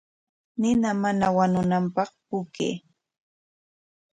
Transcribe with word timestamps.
Nina 0.61 0.89
mana 1.03 1.25
wañunanpaq 1.37 2.09
puukay. 2.27 2.73